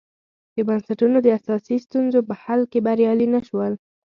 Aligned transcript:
د 0.55 0.57
بنسټونو 0.67 1.17
د 1.21 1.27
اساسي 1.37 1.75
ستونزو 1.85 2.19
په 2.27 2.33
حل 2.41 2.61
کې 2.71 2.79
بریالي 2.85 3.27
نه 3.35 3.41
شول. 3.47 3.73